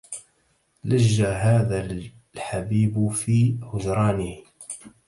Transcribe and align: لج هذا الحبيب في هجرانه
لج 0.83 1.21
هذا 1.21 1.85
الحبيب 2.35 3.09
في 3.11 3.55
هجرانه 3.73 4.37